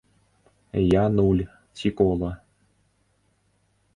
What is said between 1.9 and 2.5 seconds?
кола.